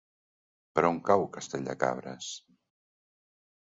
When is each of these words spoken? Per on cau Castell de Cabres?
Per 0.79 0.83
on 0.89 0.97
cau 1.11 1.27
Castell 1.37 1.71
de 1.71 1.79
Cabres? 1.87 2.35